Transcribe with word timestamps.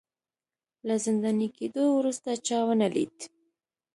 له 0.87 0.95
زنداني 1.05 1.47
کېدو 1.57 1.83
وروسته 1.91 2.29
چا 2.47 2.59
ونه 2.67 2.87
لید 2.95 3.15